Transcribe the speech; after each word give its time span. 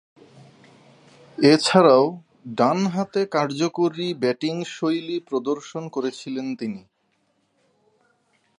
এছাড়াও, 1.37 2.05
ডানহাতে 2.57 3.21
কার্যকরী 3.25 4.07
ব্যাটিংশৈলী 4.13 5.17
প্রদর্শন 5.19 5.83
করেছিলেন 5.89 6.47
তিনি। 6.55 6.81